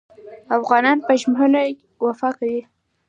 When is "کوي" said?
2.37-2.61